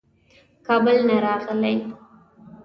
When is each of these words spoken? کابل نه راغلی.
کابل 0.65 0.97
نه 1.07 1.15
راغلی. 1.25 1.75